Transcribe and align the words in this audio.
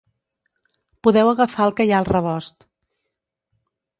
Podeu 1.07 1.29
agafar 1.33 1.67
el 1.69 1.75
que 1.79 1.87
hi 1.89 1.93
ha 1.95 1.99
al 2.03 2.09
rebost. 2.09 2.69